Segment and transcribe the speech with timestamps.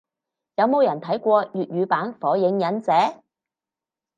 [0.55, 2.91] 有冇人睇過粵語版火影忍者？